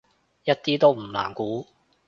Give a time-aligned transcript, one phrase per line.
[0.45, 1.67] 一啲都唔難估